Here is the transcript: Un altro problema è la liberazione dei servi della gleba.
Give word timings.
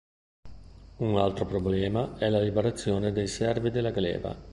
Un 0.97 1.15
altro 1.15 1.45
problema 1.45 2.17
è 2.17 2.27
la 2.31 2.39
liberazione 2.41 3.11
dei 3.11 3.27
servi 3.27 3.69
della 3.69 3.91
gleba. 3.91 4.35